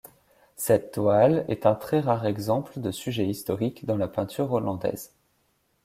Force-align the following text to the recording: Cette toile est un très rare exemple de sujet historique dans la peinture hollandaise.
Cette 0.55 0.93
toile 0.93 1.45
est 1.47 1.67
un 1.67 1.75
très 1.75 1.99
rare 1.99 2.25
exemple 2.25 2.79
de 2.81 2.89
sujet 2.89 3.27
historique 3.27 3.85
dans 3.85 3.97
la 3.97 4.07
peinture 4.07 4.51
hollandaise. 4.51 5.13